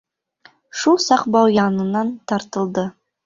[0.83, 2.89] Шул саҡ бау яңынан тартылды.